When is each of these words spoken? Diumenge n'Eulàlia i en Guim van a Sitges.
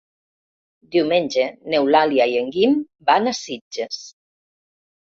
Diumenge 0.95 1.45
n'Eulàlia 1.73 2.29
i 2.33 2.35
en 2.41 2.51
Guim 2.59 2.77
van 3.13 3.33
a 3.33 3.39
Sitges. 3.45 4.05